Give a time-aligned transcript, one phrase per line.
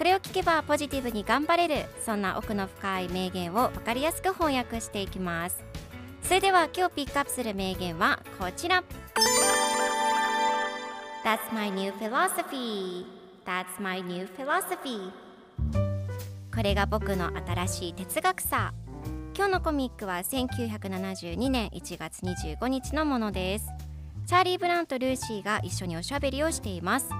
[0.00, 5.62] これを聞けばポジティブに頑張れるそんな奥の深い名言を分かりやすく翻訳していきます。
[6.22, 8.82] それでは今日ピックアップする名言はこちら。
[11.22, 13.04] That's my new philosophy.
[13.44, 15.12] That's my new philosophy.
[16.50, 18.72] これが僕の新しい哲学さ。
[19.36, 23.66] 今日のコミックは1972年1月25日のものです。
[24.26, 27.10] チャーリー・ブラウンとルーシーが一緒におしゃべりをしています。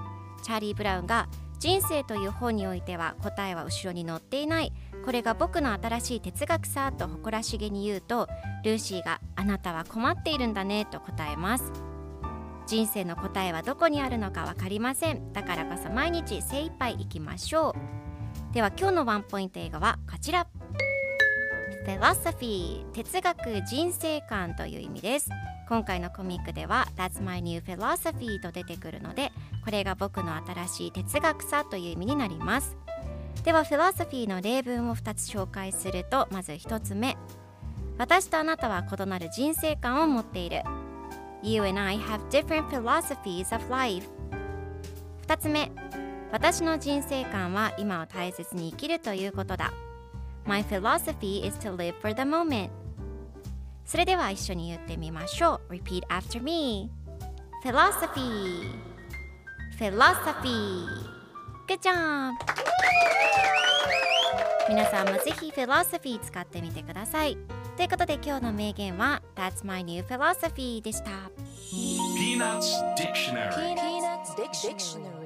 [0.43, 1.29] チャーリー・ブラウンが
[1.61, 4.73] 人生という本においては答えは後ろに載っていない。
[5.05, 8.29] これが僕の新しい哲学さと誇らしげに言うと
[8.65, 11.71] ルーシーがあなたは困っているんだねと答えます。
[12.67, 15.35] 人生の答えはどこにあるのか分かりません。
[15.35, 17.77] だからこそ毎日精一杯いきましょ
[18.51, 18.55] う。
[18.55, 20.47] では今日のワンポイント映画はこちら。
[21.87, 25.31] Philosophy 哲学人生観という意味です
[25.67, 29.33] 今回のコミックでは That's my new philosophy と出てくるので
[29.65, 32.77] これが僕の新しい哲学さという意味になります
[33.45, 37.17] では philosophy の例文を2つ紹介するとまず1つ目
[37.97, 40.63] 私とあなたは異なる人生観を持っている
[41.43, 44.07] You and I have different philosophies of life
[45.27, 45.73] 2つ目
[46.31, 49.73] 私の人生観は今を大切に生きるということだ
[50.47, 52.71] My philosophy is to live for the moment
[53.85, 56.91] それでは一緒に言ってみましょう Repeat after me
[57.65, 58.71] Philosophy
[59.79, 60.87] Philosophy
[61.69, 62.33] Good job
[64.69, 67.37] 皆さんもぜひ Philosophy 使ってみてください
[67.77, 71.11] ということで今日の名言は That's my new philosophy でした
[71.73, 75.20] Peanuts Dictionary Peanuts Dictionary.